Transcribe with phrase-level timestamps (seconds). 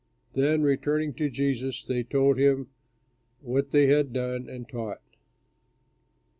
[0.33, 2.69] Then returning to Jesus they told him
[3.39, 4.99] what they had done and taught.